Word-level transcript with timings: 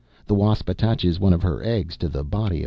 The 0.25 0.33
wasp 0.33 0.67
attaches 0.67 1.19
one 1.19 1.31
of 1.31 1.43
her 1.43 1.63
eggs 1.63 1.95
to 1.97 2.09
the 2.09 2.23
body 2.23 2.47
of 2.47 2.51
a 2.51 2.53
worm. 2.55 2.59